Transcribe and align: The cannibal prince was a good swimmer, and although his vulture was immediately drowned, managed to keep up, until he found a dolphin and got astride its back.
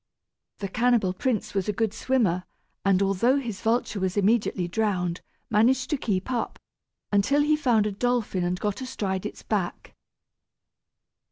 The 0.57 0.67
cannibal 0.67 1.13
prince 1.13 1.53
was 1.53 1.69
a 1.69 1.73
good 1.73 1.93
swimmer, 1.93 2.45
and 2.83 3.03
although 3.03 3.37
his 3.37 3.61
vulture 3.61 3.99
was 3.99 4.17
immediately 4.17 4.67
drowned, 4.67 5.21
managed 5.51 5.91
to 5.91 5.95
keep 5.97 6.31
up, 6.31 6.57
until 7.11 7.41
he 7.43 7.55
found 7.55 7.85
a 7.85 7.91
dolphin 7.91 8.43
and 8.43 8.59
got 8.59 8.81
astride 8.81 9.27
its 9.27 9.43
back. 9.43 9.95